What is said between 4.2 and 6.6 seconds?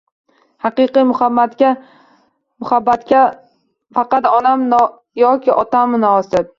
onam yokiotam munosib.